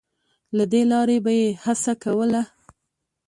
له 0.57 0.63
دې 0.71 0.81
لارې 0.91 1.17
به 1.25 1.31
یې 1.39 1.47
هڅه 1.63 1.93
کوله 2.03 2.41